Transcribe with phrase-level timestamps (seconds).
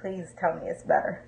[0.00, 1.24] Please tell me it's better.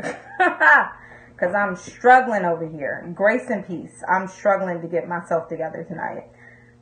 [1.38, 3.08] Because I'm struggling over here.
[3.14, 4.02] Grace and peace.
[4.08, 6.24] I'm struggling to get myself together tonight.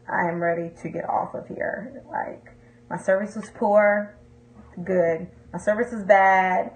[0.09, 2.03] I am ready to get off of here.
[2.11, 2.57] Like,
[2.89, 4.17] my service was poor.
[4.83, 5.27] Good.
[5.53, 6.73] My service was bad.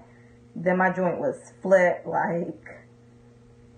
[0.55, 2.05] Then my joint was flipped.
[2.05, 2.85] Like,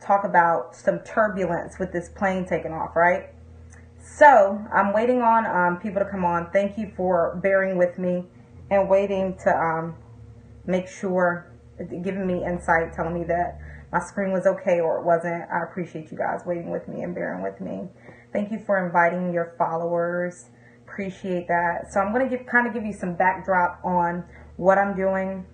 [0.06, 3.30] talk about some turbulence with this plane taking off, right?
[4.02, 6.52] So, I'm waiting on um, people to come on.
[6.52, 8.26] Thank you for bearing with me
[8.70, 9.96] and waiting to um,
[10.66, 13.60] make sure, giving me insight, telling me that
[13.92, 15.44] my screen was okay or it wasn't.
[15.52, 17.90] I appreciate you guys waiting with me and bearing with me.
[18.32, 20.46] Thank you for inviting your followers.
[20.88, 21.92] Appreciate that.
[21.92, 24.24] So I'm going to give kind of give you some backdrop on
[24.58, 25.46] what I'm doing,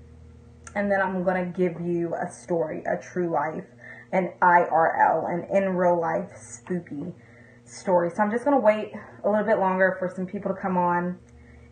[0.75, 3.65] and then I'm going to give you a story, a true life,
[4.11, 7.13] an IRL, an in real life spooky
[7.65, 8.09] story.
[8.09, 10.77] So I'm just going to wait a little bit longer for some people to come
[10.77, 11.19] on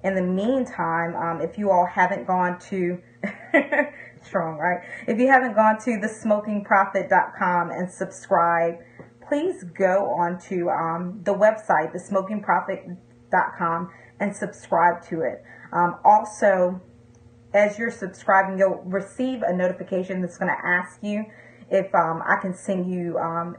[0.03, 3.01] in the meantime, um, if you all haven't gone to,
[4.23, 4.83] strong, right?
[5.07, 8.79] If you haven't gone to thesmokingprophet.com and subscribe,
[9.27, 15.43] please go on to um, the website, thesmokingprophet.com, and subscribe to it.
[15.71, 16.81] Um, also,
[17.53, 21.25] as you're subscribing, you'll receive a notification that's going to ask you
[21.69, 23.57] if um, I can send you um,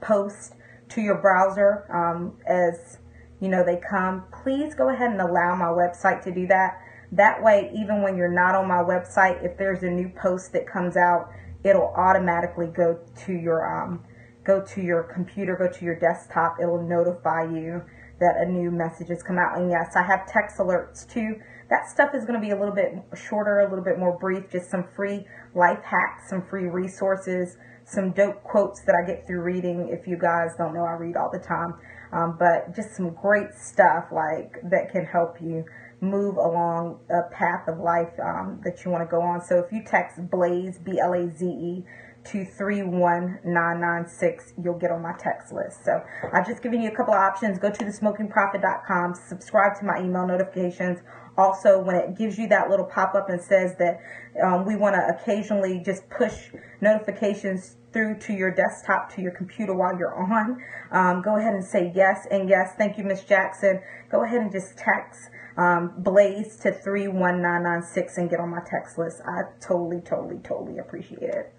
[0.00, 0.52] posts
[0.90, 2.98] to your browser um, as
[3.40, 6.80] you know, they come, please go ahead and allow my website to do that.
[7.12, 10.66] That way, even when you're not on my website, if there's a new post that
[10.66, 11.30] comes out,
[11.64, 14.04] it'll automatically go to your um,
[14.44, 16.56] go to your computer, go to your desktop.
[16.60, 17.82] It'll notify you
[18.20, 19.58] that a new message has come out.
[19.58, 21.36] And yes, I have text alerts too.
[21.70, 24.50] That stuff is going to be a little bit shorter, a little bit more brief,
[24.50, 29.42] just some free life hacks, some free resources, some dope quotes that I get through
[29.42, 29.88] reading.
[29.92, 31.74] If you guys don't know, I read all the time
[32.12, 35.64] um, but just some great stuff like that can help you
[36.00, 39.44] move along a path of life um, that you want to go on.
[39.44, 41.84] So if you text Blaze B L A Z E
[42.24, 45.84] to 31996, you'll get on my text list.
[45.84, 46.02] So
[46.32, 47.58] I've just given you a couple of options.
[47.58, 51.00] Go to thesmokingprophet.com, subscribe to my email notifications.
[51.36, 54.00] Also, when it gives you that little pop up and says that
[54.44, 56.48] um, we want to occasionally just push
[56.80, 61.64] notifications through to your desktop, to your computer while you're on, um, go ahead and
[61.64, 62.26] say yes.
[62.30, 63.80] And yes, thank you, Miss Jackson.
[64.10, 69.20] Go ahead and just text um, Blaze to 31996 and get on my text list.
[69.26, 71.52] I totally, totally, totally appreciate it.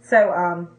[0.00, 0.76] So, um,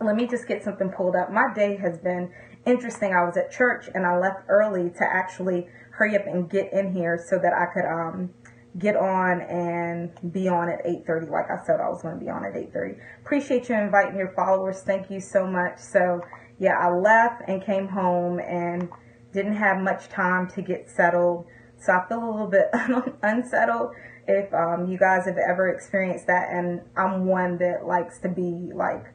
[0.00, 1.32] let me just get something pulled up.
[1.32, 2.30] My day has been
[2.66, 3.12] interesting.
[3.12, 6.92] I was at church and I left early to actually hurry up and get in
[6.92, 8.30] here so that I could um,
[8.78, 12.30] get on and be on at 8.30 like I said I was going to be
[12.30, 12.98] on at 8.30.
[13.24, 14.82] Appreciate you inviting your followers.
[14.82, 15.78] Thank you so much.
[15.78, 16.20] So
[16.58, 18.88] yeah, I left and came home and
[19.32, 21.46] didn't have much time to get settled.
[21.86, 22.68] So I feel a little bit
[23.22, 23.92] unsettled
[24.26, 26.48] if um, you guys have ever experienced that.
[26.50, 29.14] And I'm one that likes to be like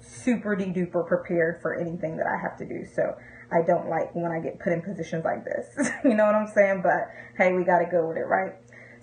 [0.00, 2.86] super de duper prepared for anything that I have to do.
[2.86, 3.14] So
[3.52, 5.90] I don't like when I get put in positions like this.
[6.04, 6.80] you know what I'm saying?
[6.82, 8.54] But hey, we got to go with it, right?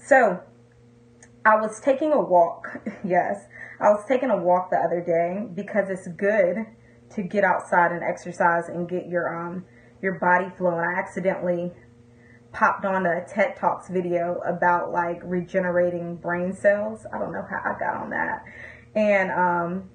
[0.03, 0.41] So
[1.46, 2.81] I was taking a walk.
[3.06, 3.46] yes,
[3.80, 6.66] I was taking a walk the other day because it's good
[7.12, 9.66] to get outside and exercise and get your um
[10.02, 10.80] your body flowing.
[10.80, 11.74] I accidentally
[12.57, 17.06] popped on a TED Talks video about like regenerating brain cells.
[17.13, 18.44] I don't know how I got on that.
[18.95, 19.90] And um,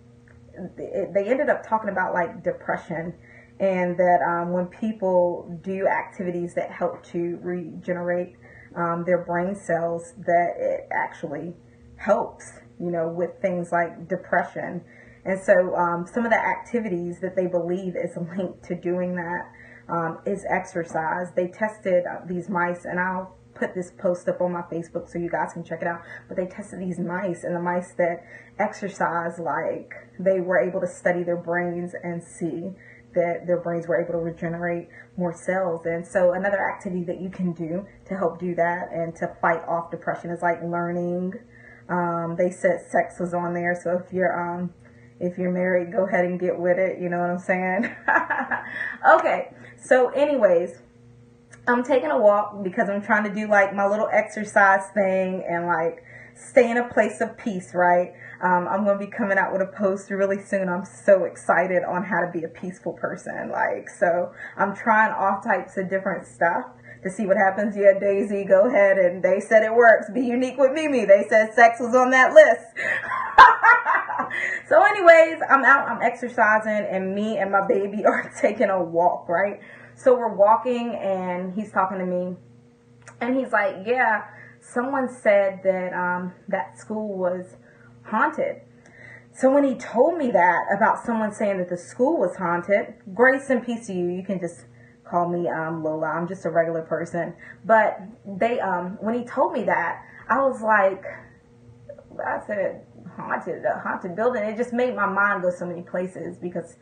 [0.78, 3.14] they ended up talking about like depression
[3.58, 8.36] and that um, when people do activities that help to regenerate
[8.76, 11.54] um, their brain cells that it actually
[11.96, 14.82] helps, you know, with things like depression.
[15.24, 19.50] And so um, some of the activities that they believe is linked to doing that
[19.88, 21.28] um, is exercise.
[21.34, 25.31] They tested these mice, and I'll put this post up on my Facebook so you
[25.31, 26.03] guys can check it out.
[26.28, 28.25] But they tested these mice, and the mice that
[28.59, 32.72] exercise, like they were able to study their brains and see
[33.15, 35.84] that their brains were able to regenerate more cells.
[35.84, 39.62] And so another activity that you can do to help do that and to fight
[39.68, 41.34] off depression is like learning.
[41.89, 44.72] Um, they said sex was on there, so if you're um,
[45.21, 47.01] if you're married, go ahead and get with it.
[47.01, 47.95] You know what I'm saying?
[49.15, 49.53] okay.
[49.84, 50.78] So, anyways,
[51.66, 55.66] I'm taking a walk because I'm trying to do like my little exercise thing and
[55.66, 58.12] like stay in a place of peace, right?
[58.42, 60.68] Um, I'm going to be coming out with a post really soon.
[60.68, 63.50] I'm so excited on how to be a peaceful person.
[63.50, 66.66] Like, so I'm trying all types of different stuff
[67.04, 67.76] to see what happens.
[67.76, 68.98] Yeah, Daisy, go ahead.
[68.98, 70.10] And they said it works.
[70.12, 71.04] Be unique with Mimi.
[71.04, 72.64] They said sex was on that list.
[74.68, 79.28] so anyways, I'm out, I'm exercising and me and my baby are taking a walk,
[79.28, 79.60] right?
[79.94, 82.36] So we're walking and he's talking to me
[83.20, 84.24] and he's like, yeah,
[84.60, 87.56] someone said that um, that school was
[88.04, 88.62] haunted.
[89.34, 93.48] So when he told me that about someone saying that the school was haunted, grace
[93.48, 94.08] and peace to you.
[94.08, 94.66] You can just
[95.08, 96.06] call me um, Lola.
[96.06, 97.34] I'm just a regular person.
[97.64, 101.04] But they, um, when he told me that, I was like,
[102.20, 102.84] I said
[103.16, 104.42] haunted, a haunted building.
[104.42, 106.76] It just made my mind go so many places because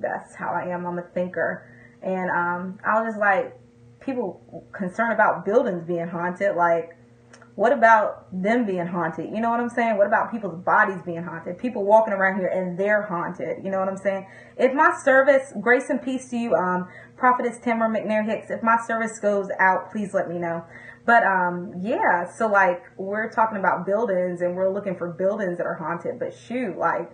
[0.00, 0.86] that's how I am.
[0.86, 1.68] I'm a thinker,
[2.02, 3.58] and um, I was just like,
[4.00, 6.96] people concerned about buildings being haunted, like
[7.54, 9.26] what about them being haunted?
[9.26, 9.98] You know what I'm saying?
[9.98, 11.58] What about people's bodies being haunted?
[11.58, 13.62] People walking around here and they're haunted.
[13.62, 14.26] You know what I'm saying?
[14.56, 18.78] If my service, grace and peace to you, um, Prophetess Tamara McNair Hicks, if my
[18.86, 20.64] service goes out, please let me know.
[21.04, 25.66] But um, yeah, so like we're talking about buildings and we're looking for buildings that
[25.66, 27.10] are haunted, but shoot, like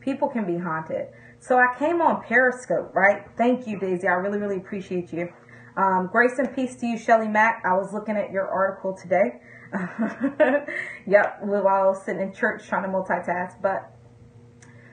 [0.00, 1.08] people can be haunted.
[1.40, 3.26] So I came on Periscope, right?
[3.36, 4.06] Thank you, Daisy.
[4.06, 5.28] I really, really appreciate you.
[5.76, 7.62] Um, grace and peace to you, Shelly Mack.
[7.64, 9.40] I was looking at your article today.
[11.06, 13.60] yep, I was sitting in church trying to multitask.
[13.60, 13.90] But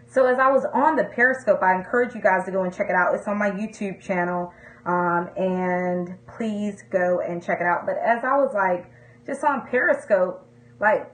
[0.07, 2.87] so as I was on the Periscope, I encourage you guys to go and check
[2.89, 3.13] it out.
[3.13, 4.51] It's on my YouTube channel.
[4.85, 5.88] Um, and
[6.69, 7.85] please go and check it out.
[7.85, 8.91] But as I was like,
[9.25, 10.45] just on Periscope,
[10.79, 11.11] like,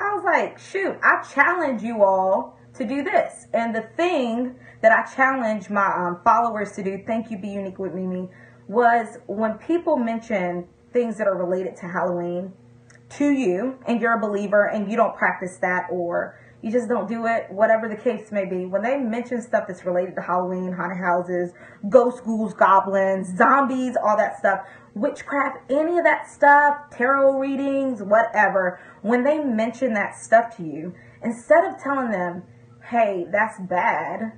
[0.00, 3.46] I was like, shoot, I challenge you all to do this.
[3.52, 7.78] And the thing that I challenge my um, followers to do, thank you, Be Unique
[7.78, 8.28] with Mimi,
[8.68, 12.52] was when people mention things that are related to Halloween,
[13.08, 17.08] to you and you're a believer and you don't practice that or you just don't
[17.08, 18.66] do it, whatever the case may be.
[18.66, 21.52] When they mention stuff that's related to Halloween, haunted houses,
[21.88, 24.66] ghost ghouls, goblins, zombies, all that stuff,
[24.96, 30.94] witchcraft, any of that stuff, tarot readings, whatever, when they mention that stuff to you,
[31.22, 32.42] instead of telling them,
[32.88, 34.32] hey, that's bad,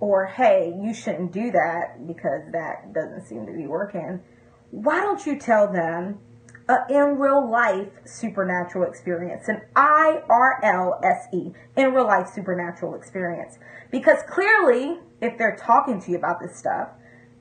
[0.00, 4.20] or hey, you shouldn't do that because that doesn't seem to be working,
[4.70, 6.18] why don't you tell them,
[6.68, 13.58] a in real life supernatural experience, an IRLSE, in real life supernatural experience.
[13.90, 16.90] Because clearly, if they're talking to you about this stuff,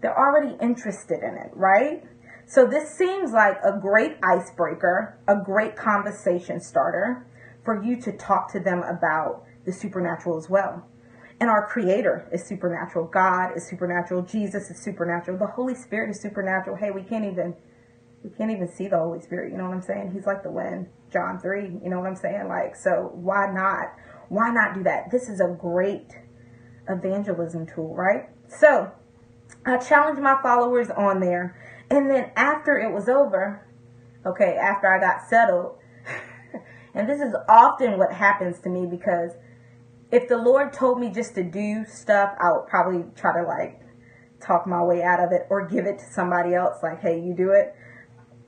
[0.01, 2.03] they're already interested in it, right?
[2.49, 7.27] So this seems like a great icebreaker, a great conversation starter
[7.63, 10.83] for you to talk to them about the supernatural as well.
[11.39, 13.05] And our creator is supernatural.
[13.05, 14.23] God is supernatural.
[14.23, 15.37] Jesus is supernatural.
[15.37, 16.75] The Holy Spirit is supernatural.
[16.75, 17.53] Hey, we can't even
[18.23, 19.51] we can't even see the Holy Spirit.
[19.51, 20.11] You know what I'm saying?
[20.11, 21.79] He's like the wind, John 3.
[21.83, 22.47] You know what I'm saying?
[22.47, 23.93] Like, so why not?
[24.29, 25.11] Why not do that?
[25.11, 26.17] This is a great
[26.89, 28.27] evangelism tool, right?
[28.47, 28.91] So
[29.67, 31.55] I challenge my followers on there.
[31.89, 33.65] And then after it was over,
[34.25, 35.77] okay, after I got settled,
[36.93, 39.31] and this is often what happens to me because
[40.11, 43.81] if the Lord told me just to do stuff, I would probably try to like
[44.39, 47.35] talk my way out of it or give it to somebody else, like, hey, you
[47.35, 47.75] do it.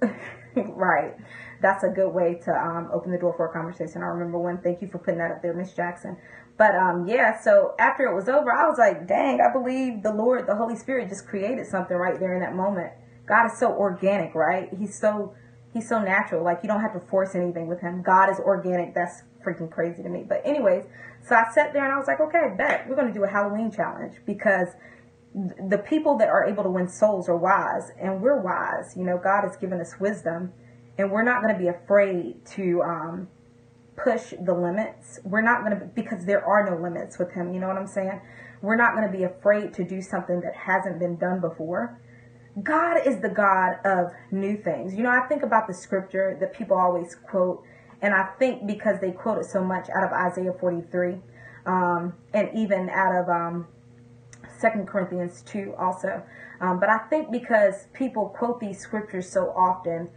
[0.55, 1.15] right.
[1.61, 4.01] That's a good way to um, open the door for a conversation.
[4.01, 4.59] I remember one.
[4.63, 6.17] Thank you for putting that up there, Miss Jackson.
[6.57, 10.13] But um, yeah, so after it was over, I was like, dang, I believe the
[10.13, 12.91] Lord, the Holy Spirit just created something right there in that moment.
[13.31, 14.67] God is so organic, right?
[14.77, 15.33] He's so
[15.73, 16.43] he's so natural.
[16.43, 18.01] Like you don't have to force anything with him.
[18.01, 18.93] God is organic.
[18.93, 20.25] That's freaking crazy to me.
[20.27, 20.83] But anyways,
[21.25, 23.71] so I sat there and I was like, okay, bet we're gonna do a Halloween
[23.71, 24.67] challenge because
[25.33, 29.17] the people that are able to win souls are wise and we're wise you know
[29.17, 30.51] god has given us wisdom
[30.97, 33.29] and we're not going to be afraid to um,
[33.95, 37.61] push the limits we're not going to because there are no limits with him you
[37.61, 38.19] know what i'm saying
[38.61, 41.97] we're not going to be afraid to do something that hasn't been done before
[42.63, 46.53] god is the god of new things you know i think about the scripture that
[46.53, 47.63] people always quote
[48.01, 51.15] and i think because they quote it so much out of isaiah 43
[51.65, 53.67] um, and even out of um,
[54.61, 56.23] Second Corinthians 2 also.
[56.59, 60.09] Um, but I think because people quote these scriptures so often,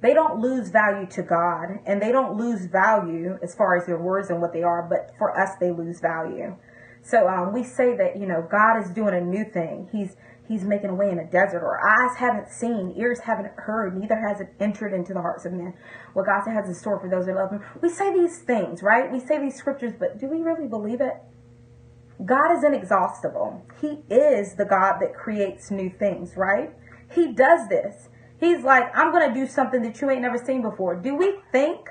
[0.00, 3.98] they don't lose value to God and they don't lose value as far as their
[3.98, 6.56] words and what they are, but for us, they lose value.
[7.02, 9.88] So um, we say that, you know, God is doing a new thing.
[9.92, 10.16] He's
[10.50, 14.16] He's making a way in a desert, or eyes haven't seen, ears haven't heard, neither
[14.16, 15.74] has it entered into the hearts of men.
[16.12, 17.62] What God has in store for those who love Him.
[17.80, 19.12] We say these things, right?
[19.12, 21.14] We say these scriptures, but do we really believe it?
[22.26, 23.64] God is inexhaustible.
[23.80, 26.72] He is the God that creates new things, right?
[27.14, 28.08] He does this.
[28.40, 30.96] He's like, I'm going to do something that you ain't never seen before.
[30.96, 31.90] Do we think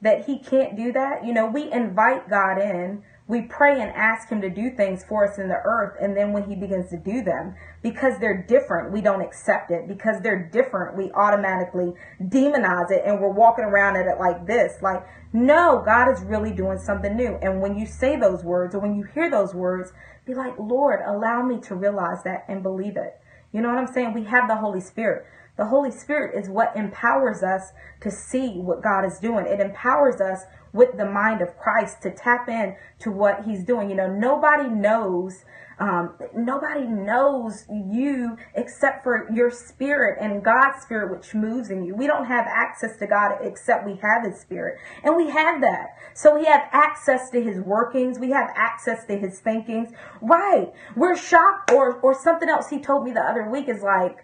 [0.00, 1.24] that he can't do that?
[1.24, 5.26] You know, we invite God in we pray and ask him to do things for
[5.26, 8.92] us in the earth and then when he begins to do them because they're different
[8.92, 9.88] we don't accept it.
[9.88, 14.74] Because they're different we automatically demonize it and we're walking around at it like this.
[14.82, 17.38] Like no god is really doing something new.
[17.40, 19.94] And when you say those words or when you hear those words
[20.26, 23.18] be like lord allow me to realize that and believe it.
[23.50, 24.12] You know what i'm saying?
[24.12, 25.24] We have the holy spirit
[25.56, 29.46] The Holy Spirit is what empowers us to see what God is doing.
[29.46, 33.90] It empowers us with the mind of Christ to tap in to what he's doing.
[33.90, 35.44] You know, nobody knows
[35.78, 41.96] um, nobody knows you except for your spirit and God's spirit, which moves in you.
[41.96, 44.78] We don't have access to God except we have His spirit.
[45.02, 45.96] And we have that.
[46.14, 48.20] So we have access to His workings.
[48.20, 49.90] We have access to His thinkings.
[50.20, 50.72] Right.
[50.94, 54.18] We're shocked or, or something else He told me the other week is like,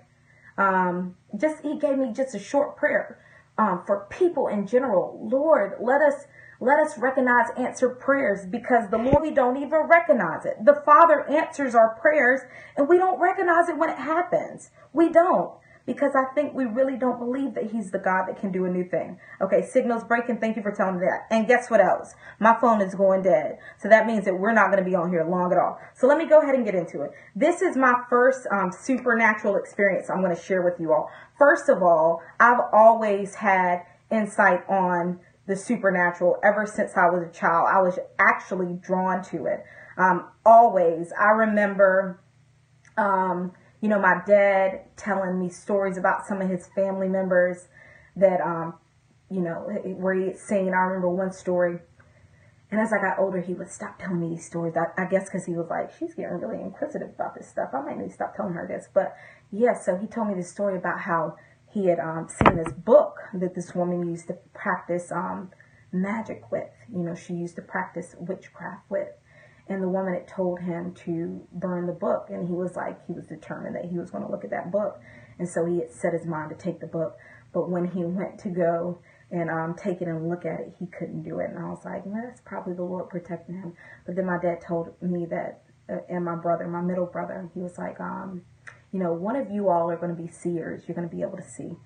[0.59, 3.19] um, just, He gave me just a short prayer,
[3.57, 5.19] um, for people in general.
[5.31, 6.27] Lord, let us,
[6.61, 10.65] let us recognize answered prayers because the Lord, we don't even recognize it.
[10.65, 12.41] The Father answers our prayers
[12.77, 14.71] and we don't recognize it when it happens.
[14.93, 15.53] We don't
[15.89, 18.69] because I think we really don't believe that He's the God that can do a
[18.69, 19.19] new thing.
[19.41, 20.37] Okay, signal's breaking.
[20.37, 21.35] Thank you for telling me that.
[21.35, 22.15] And guess what else?
[22.39, 23.57] My phone is going dead.
[23.79, 25.79] So that means that we're not going to be on here long at all.
[25.97, 27.13] So let me go ahead and get into it.
[27.35, 31.09] This is my first um, supernatural experience I'm going to share with you all.
[31.39, 33.79] First of all, I've always had
[34.11, 37.67] insight on the supernatural ever since I was a child.
[37.73, 39.65] I was actually drawn to it.
[39.97, 41.15] Um, always.
[41.19, 42.21] I remember,
[42.99, 47.69] um, you know, my dad telling me stories about some of his family members
[48.17, 48.75] that, um,
[49.31, 50.75] you know, where he had seen.
[50.75, 51.79] I remember one story.
[52.71, 54.75] And as I got older, he would stop telling me these stories.
[54.77, 57.71] I, I guess because he was like, she's getting really inquisitive about this stuff.
[57.73, 58.89] I might need to stop telling her this.
[58.93, 59.17] But
[59.51, 61.37] yeah, so he told me this story about how
[61.73, 65.51] he had um, seen this book that this woman used to practice um,
[65.93, 66.69] magic with.
[66.93, 69.09] You know, she used to practice witchcraft with.
[69.69, 72.29] And the woman had told him to burn the book.
[72.31, 74.73] And he was like, he was determined that he was going to look at that
[74.73, 75.01] book.
[75.39, 77.19] And so he had set his mind to take the book.
[77.53, 78.99] But when he went to go
[79.31, 81.51] and um, take it and look at it, he couldn't do it.
[81.51, 83.75] And I was like, well, that's probably the Lord protecting him.
[84.07, 87.61] But then my dad told me that, uh, and my brother, my middle brother, he
[87.61, 88.43] was like, um,
[88.93, 90.85] you know, one of you all are going to be seers.
[90.87, 91.77] You're going to be able to see.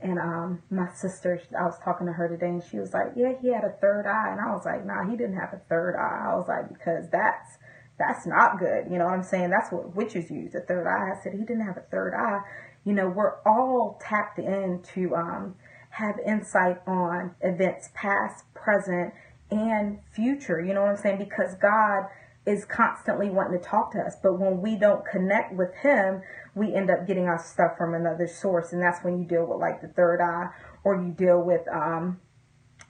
[0.00, 3.32] And um, my sister, I was talking to her today, and she was like, "Yeah,
[3.40, 5.96] he had a third eye," and I was like, "Nah, he didn't have a third
[5.96, 7.58] eye." I was like, "Because that's
[7.98, 9.50] that's not good." You know what I'm saying?
[9.50, 11.18] That's what witches use, a third eye.
[11.18, 12.42] I said he didn't have a third eye.
[12.84, 15.56] You know, we're all tapped in to um,
[15.90, 19.12] have insight on events past, present,
[19.50, 20.62] and future.
[20.62, 21.18] You know what I'm saying?
[21.18, 22.06] Because God
[22.46, 24.16] is constantly wanting to talk to us.
[24.22, 26.22] But when we don't connect with him,
[26.54, 28.72] we end up getting our stuff from another source.
[28.72, 30.48] And that's when you deal with like the third eye
[30.84, 32.20] or you deal with um,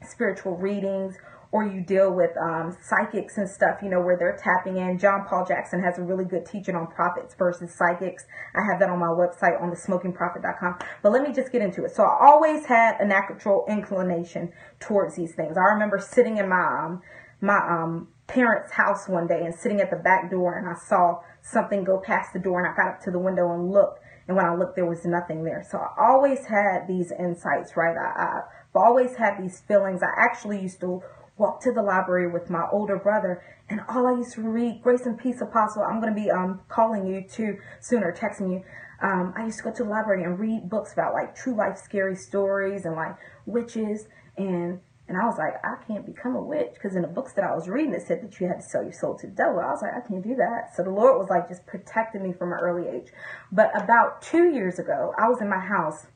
[0.02, 1.16] spiritual readings
[1.50, 4.98] or you deal with um, psychics and stuff, you know, where they're tapping in.
[4.98, 8.24] John Paul Jackson has a really good teaching on prophets versus psychics.
[8.54, 10.78] I have that on my website on the smokingprophet.com.
[11.02, 11.94] But let me just get into it.
[11.94, 15.56] So I always had a natural inclination towards these things.
[15.56, 17.02] I remember sitting in my um,
[17.40, 21.20] my um, parents' house one day and sitting at the back door and I saw
[21.50, 24.00] something go past the door and I got up to the window and looked.
[24.26, 25.64] And when I looked, there was nothing there.
[25.68, 27.96] So I always had these insights, right?
[27.96, 30.02] I, I've always had these feelings.
[30.02, 31.02] I actually used to
[31.38, 35.06] walk to the library with my older brother and all I used to read, Grace
[35.06, 35.82] and Peace Apostle.
[35.82, 38.64] I'm going to be um, calling you too soon or texting you.
[39.00, 41.78] Um, I used to go to the library and read books about like true life
[41.78, 43.14] scary stories and like
[43.46, 47.32] witches and and I was like, I can't become a witch because in the books
[47.32, 49.32] that I was reading, it said that you had to sell your soul to the
[49.32, 49.58] devil.
[49.58, 50.76] I was like, I can't do that.
[50.76, 53.08] So the Lord was like just protecting me from an early age.
[53.50, 56.06] But about two years ago, I was in my house,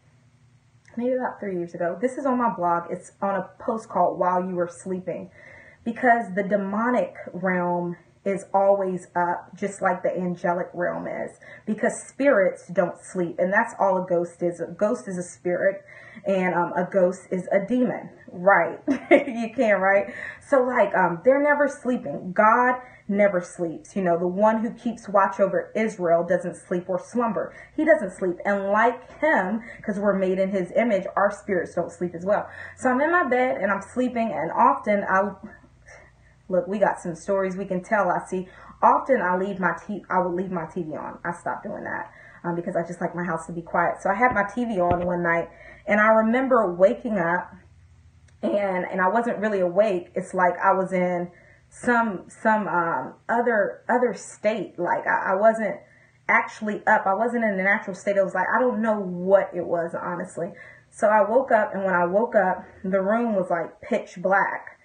[0.96, 1.96] maybe about three years ago.
[2.00, 2.90] This is on my blog.
[2.90, 5.30] It's on a post called While You Were Sleeping
[5.84, 12.68] because the demonic realm is always up, just like the angelic realm is, because spirits
[12.72, 14.60] don't sleep, and that's all a ghost is.
[14.60, 15.82] A ghost is a spirit,
[16.24, 18.78] and um, a ghost is a demon, right?
[19.10, 20.12] you can't, right?
[20.40, 22.32] So, like, um, they're never sleeping.
[22.32, 22.76] God
[23.08, 23.96] never sleeps.
[23.96, 27.54] You know, the one who keeps watch over Israel doesn't sleep or slumber.
[27.76, 28.36] He doesn't sleep.
[28.44, 32.48] And like him, because we're made in his image, our spirits don't sleep as well.
[32.76, 35.32] So I'm in my bed and I'm sleeping, and often I
[36.48, 38.10] look, we got some stories we can tell.
[38.10, 38.48] I see.
[38.82, 41.18] Often I leave my t- I would leave my TV on.
[41.24, 42.10] I stopped doing that
[42.44, 44.02] um, because I just like my house to be quiet.
[44.02, 45.48] So I had my TV on one night,
[45.86, 47.54] and I remember waking up,
[48.42, 50.10] and and I wasn't really awake.
[50.14, 51.30] It's like I was in
[51.70, 54.78] some some um, other other state.
[54.78, 55.76] Like I, I wasn't
[56.28, 57.06] actually up.
[57.06, 58.16] I wasn't in a natural state.
[58.16, 60.52] It was like I don't know what it was honestly.
[60.90, 64.78] So I woke up, and when I woke up, the room was like pitch black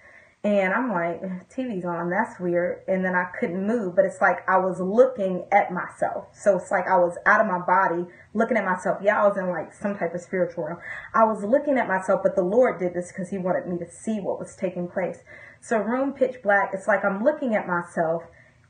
[0.48, 2.80] and I'm like, TV's on, that's weird.
[2.88, 6.28] And then I couldn't move, but it's like I was looking at myself.
[6.32, 8.96] So it's like I was out of my body looking at myself.
[9.02, 10.78] Yeah, I was in like some type of spiritual realm.
[11.12, 13.90] I was looking at myself, but the Lord did this because He wanted me to
[13.90, 15.18] see what was taking place.
[15.60, 18.22] So room pitch black, it's like I'm looking at myself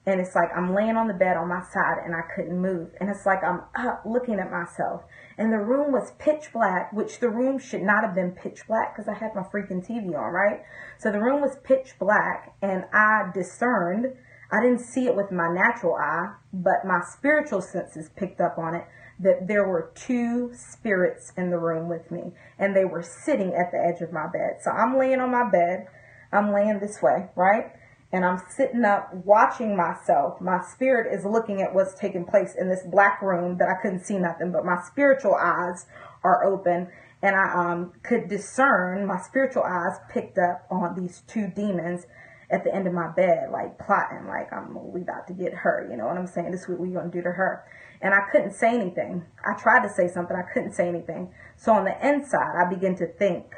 [0.08, 2.88] and it's like I'm laying on the bed on my side and I couldn't move.
[2.98, 5.02] And it's like I'm up looking at myself.
[5.36, 8.96] And the room was pitch black, which the room should not have been pitch black
[8.96, 10.62] because I had my freaking TV on, right?
[10.98, 14.06] So the room was pitch black and I discerned,
[14.50, 18.74] I didn't see it with my natural eye, but my spiritual senses picked up on
[18.74, 18.86] it
[19.20, 23.70] that there were two spirits in the room with me and they were sitting at
[23.72, 24.62] the edge of my bed.
[24.62, 25.86] So I'm laying on my bed.
[26.32, 27.72] I'm laying this way, right?
[28.12, 30.40] And I'm sitting up watching myself.
[30.40, 34.04] My spirit is looking at what's taking place in this black room that I couldn't
[34.04, 35.86] see nothing, but my spiritual eyes
[36.24, 36.88] are open
[37.20, 42.06] and I um, could discern, my spiritual eyes picked up on these two demons
[42.50, 45.86] at the end of my bed, like plotting, like I'm we about to get her,
[45.90, 46.50] you know what I'm saying?
[46.50, 47.64] This is what we gonna do to her.
[48.00, 49.26] And I couldn't say anything.
[49.44, 51.34] I tried to say something, I couldn't say anything.
[51.56, 53.52] So on the inside, I began to think,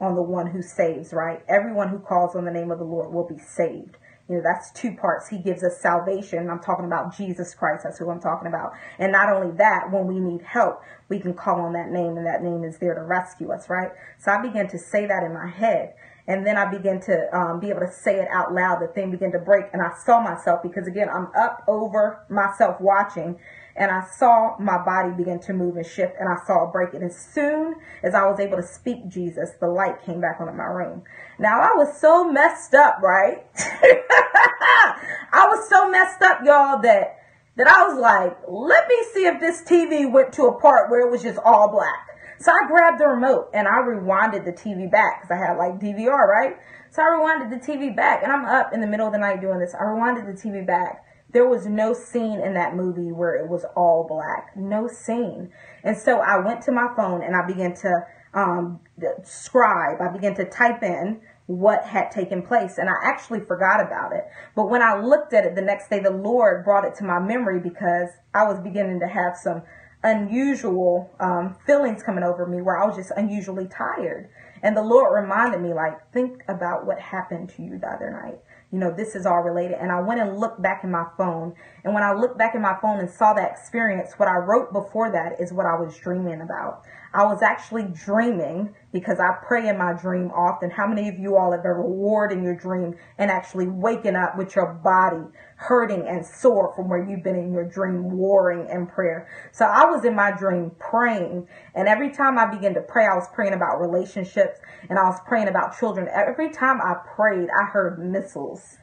[0.00, 1.42] on the one who saves, right?
[1.48, 3.96] Everyone who calls on the name of the Lord will be saved.
[4.28, 5.28] You know, that's two parts.
[5.28, 6.50] He gives us salvation.
[6.50, 7.84] I'm talking about Jesus Christ.
[7.84, 8.72] That's who I'm talking about.
[8.98, 12.26] And not only that, when we need help, we can call on that name and
[12.26, 13.90] that name is there to rescue us, right?
[14.18, 15.94] So I began to say that in my head.
[16.26, 18.82] And then I began to um, be able to say it out loud.
[18.82, 19.64] The thing began to break.
[19.72, 23.38] And I saw myself because again, I'm up over myself watching
[23.78, 26.94] and I saw my body begin to move and shift and I saw it break.
[26.94, 30.52] And as soon as I was able to speak Jesus, the light came back onto
[30.52, 31.04] my room.
[31.38, 33.46] Now I was so messed up, right?
[33.56, 37.14] I was so messed up, y'all, that
[37.56, 41.00] that I was like, let me see if this TV went to a part where
[41.00, 42.06] it was just all black.
[42.40, 45.80] So I grabbed the remote and I rewinded the TV back because I had like
[45.80, 46.56] DVR, right?
[46.90, 49.40] So I rewinded the TV back and I'm up in the middle of the night
[49.40, 49.74] doing this.
[49.74, 53.64] I rewinded the TV back there was no scene in that movie where it was
[53.76, 54.56] all black.
[54.56, 55.52] No scene.
[55.84, 58.80] And so I went to my phone and I began to um,
[59.24, 60.00] scribe.
[60.00, 64.24] I began to type in what had taken place and I actually forgot about it.
[64.54, 67.18] But when I looked at it the next day, the Lord brought it to my
[67.18, 69.62] memory because I was beginning to have some
[70.02, 74.30] unusual um, feelings coming over me where I was just unusually tired.
[74.62, 78.40] And the Lord reminded me, like, think about what happened to you the other night
[78.72, 79.78] you know, this is all related.
[79.80, 81.54] And I went and looked back in my phone.
[81.84, 84.72] And when I looked back in my phone and saw that experience, what I wrote
[84.72, 86.82] before that is what I was dreaming about.
[87.12, 90.70] I was actually dreaming because I pray in my dream often.
[90.70, 94.36] How many of you all have ever warred in your dream and actually waking up
[94.36, 95.24] with your body
[95.56, 99.26] hurting and sore from where you've been in your dream warring in prayer?
[99.52, 101.48] So I was in my dream praying.
[101.74, 104.58] And every time I began to pray, I was praying about relationships
[104.90, 106.08] and I was praying about children.
[106.12, 108.76] Every time I prayed, I heard missiles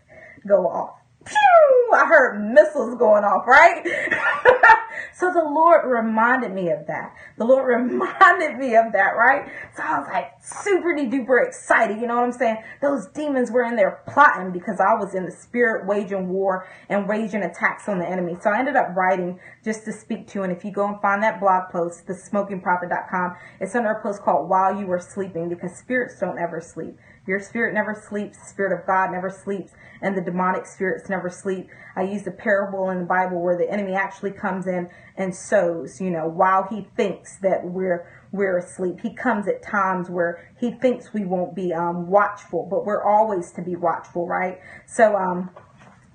[0.48, 3.84] go off pew, I heard missiles going off, right?
[5.14, 7.14] so the Lord reminded me of that.
[7.38, 9.50] The Lord reminded me of that, right?
[9.76, 12.00] So I was like super duper excited.
[12.00, 12.58] You know what I'm saying?
[12.82, 17.08] Those demons were in there plotting because I was in the spirit waging war and
[17.08, 18.38] waging attacks on the enemy.
[18.42, 20.44] So I ended up writing just to speak to.
[20.44, 24.50] And if you go and find that blog post, thesmokingprophet.com, it's under a post called
[24.50, 26.98] While You Were Sleeping because spirits don't ever sleep.
[27.28, 28.38] Your spirit never sleeps.
[28.38, 31.70] The spirit of God never sleeps and the demonic spirits never sleep.
[31.96, 36.00] I use a parable in the Bible where the enemy actually comes in and sows,
[36.02, 39.00] you know, while he thinks that we're we're asleep.
[39.02, 43.52] He comes at times where he thinks we won't be um, watchful, but we're always
[43.54, 44.60] to be watchful, right?
[44.86, 45.52] So, um,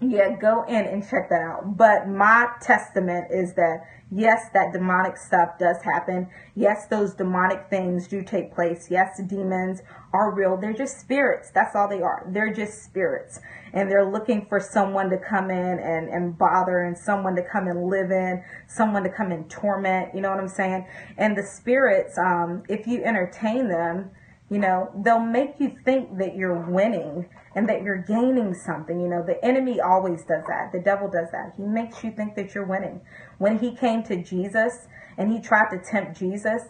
[0.01, 1.77] yeah, go in and check that out.
[1.77, 6.29] But my testament is that yes, that demonic stuff does happen.
[6.55, 8.89] Yes, those demonic things do take place.
[8.91, 9.83] Yes, demons
[10.13, 10.57] are real.
[10.57, 11.51] They're just spirits.
[11.55, 12.27] That's all they are.
[12.33, 13.41] They're just spirits.
[13.73, 17.69] And they're looking for someone to come in and, and bother and someone to come
[17.69, 20.15] and live in, someone to come and torment.
[20.15, 20.87] You know what I'm saying?
[21.19, 24.11] And the spirits, um, if you entertain them,
[24.51, 29.01] you know, they'll make you think that you're winning and that you're gaining something.
[29.01, 30.71] You know, the enemy always does that.
[30.73, 31.55] The devil does that.
[31.57, 33.01] He makes you think that you're winning.
[33.39, 36.63] When he came to Jesus and he tried to tempt Jesus,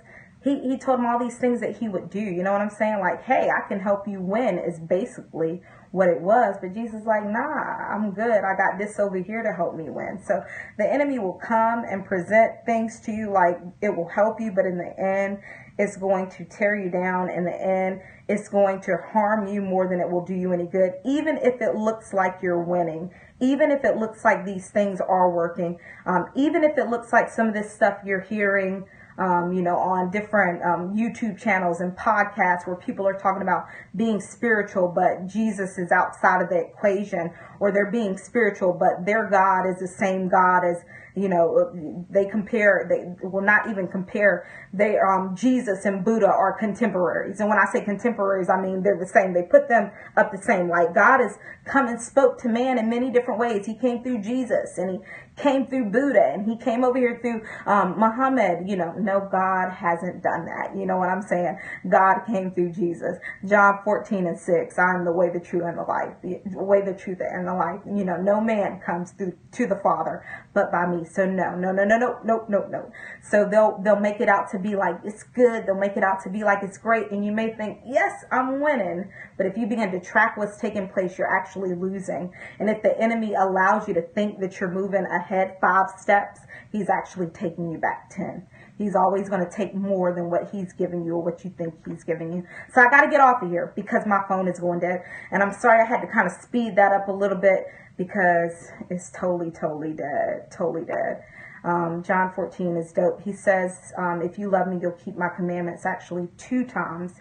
[0.44, 2.20] he, he told him all these things that he would do.
[2.20, 3.00] You know what I'm saying?
[3.00, 5.62] Like, hey, I can help you win is basically
[5.92, 6.56] what it was.
[6.60, 8.44] But Jesus like, nah, I'm good.
[8.44, 10.20] I got this over here to help me win.
[10.24, 10.42] So
[10.78, 14.64] the enemy will come and present things to you like it will help you, but
[14.64, 15.38] in the end,
[15.80, 17.30] it's going to tear you down.
[17.30, 20.66] In the end, it's going to harm you more than it will do you any
[20.66, 25.00] good, even if it looks like you're winning, even if it looks like these things
[25.00, 28.84] are working, um, even if it looks like some of this stuff you're hearing.
[29.18, 33.66] Um, you know, on different um, YouTube channels and podcasts where people are talking about
[33.94, 39.30] being spiritual, but Jesus is outside of the equation, or they're being spiritual, but their
[39.30, 40.82] God is the same God as
[41.16, 46.56] you know they compare they will not even compare they um jesus and buddha are
[46.58, 50.30] contemporaries and when i say contemporaries i mean they're the same they put them up
[50.30, 53.76] the same like god has come and spoke to man in many different ways he
[53.76, 54.98] came through jesus and he
[55.40, 58.68] came through Buddha and he came over here through um, Muhammad.
[58.68, 60.76] You know, no, God hasn't done that.
[60.76, 61.58] You know what I'm saying?
[61.88, 63.18] God came through Jesus.
[63.48, 66.14] John 14 and 6, I am the way, the truth, and the life.
[66.22, 67.80] The way, the truth, and the life.
[67.86, 71.04] You know, no man comes through to the Father but by me.
[71.04, 72.90] So no, no, no, no, no, no, no, no.
[73.22, 75.66] So they'll they'll make it out to be like it's good.
[75.66, 78.60] They'll make it out to be like it's great, and you may think, yes, I'm
[78.60, 79.10] winning.
[79.36, 82.32] But if you begin to track what's taking place, you're actually losing.
[82.58, 86.40] And if the enemy allows you to think that you're moving ahead five steps,
[86.72, 88.46] he's actually taking you back ten.
[88.80, 91.74] He's always going to take more than what he's giving you or what you think
[91.86, 92.46] he's giving you.
[92.72, 95.02] So I got to get off of here because my phone is going dead.
[95.30, 97.66] And I'm sorry I had to kind of speed that up a little bit
[97.98, 100.50] because it's totally, totally dead.
[100.50, 101.22] Totally dead.
[101.62, 103.20] Um, John 14 is dope.
[103.20, 105.84] He says, um, If you love me, you'll keep my commandments.
[105.84, 107.20] Actually, two times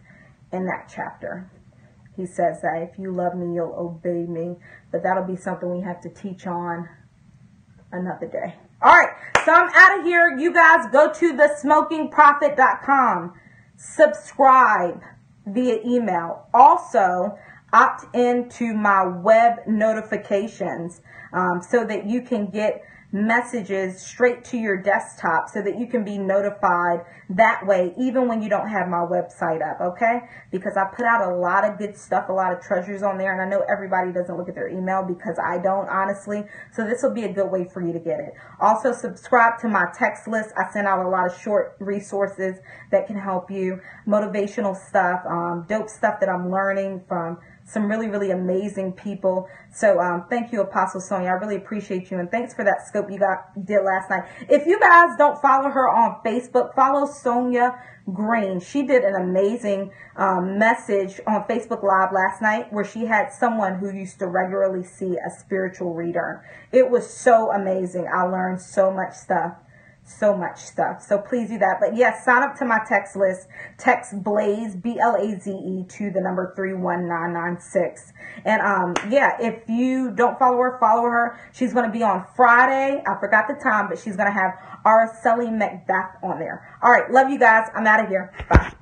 [0.54, 1.52] in that chapter.
[2.16, 4.56] He says that if you love me, you'll obey me.
[4.94, 6.88] But that'll be something we have to teach on
[7.92, 8.56] another day.
[8.82, 9.10] All right,
[9.46, 10.38] so I'm out of here.
[10.38, 13.34] You guys go to thesmokingprophet.com.
[13.76, 15.02] Subscribe
[15.46, 16.48] via email.
[16.54, 17.38] Also,
[17.74, 21.02] opt into my web notifications
[21.34, 26.04] um, so that you can get messages straight to your desktop so that you can
[26.04, 30.20] be notified that way, even when you don't have my website up, okay?
[30.52, 33.34] Because I put out a lot of good stuff, a lot of treasures on there,
[33.34, 36.44] and I know everybody doesn't look at their email because I don't, honestly.
[36.72, 38.34] So this will be a good way for you to get it.
[38.60, 40.50] Also, subscribe to my text list.
[40.58, 42.58] I send out a lot of short resources
[42.92, 48.08] that can help you, motivational stuff, um, dope stuff that I'm learning from some really,
[48.08, 49.48] really amazing people.
[49.72, 51.30] So um, thank you, Apostle Sonia.
[51.30, 52.18] I really appreciate you.
[52.18, 54.24] And thanks for that scope you got did last night.
[54.50, 57.80] If you guys don't follow her on Facebook, follow Sonia
[58.12, 58.60] Green.
[58.60, 63.76] She did an amazing um, message on Facebook Live last night where she had someone
[63.76, 66.44] who used to regularly see a spiritual reader.
[66.72, 68.08] It was so amazing.
[68.12, 69.58] I learned so much stuff
[70.10, 71.02] so much stuff.
[71.02, 71.78] So please do that.
[71.80, 73.48] But yes, sign up to my text list.
[73.78, 78.12] Text Blaze B L A Z E to the number three one nine nine six.
[78.44, 81.40] And um, yeah, if you don't follow her, follow her.
[81.54, 83.04] She's going to be on Friday.
[83.08, 84.52] I forgot the time, but she's going to have
[84.86, 86.78] Araceli Macbeth on there.
[86.82, 87.68] All right, love you guys.
[87.76, 88.34] I'm out of here.
[88.50, 88.74] Bye.